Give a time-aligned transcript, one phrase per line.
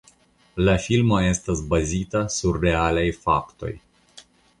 [0.67, 3.71] La filmo estas bazita sur realaj faktoj.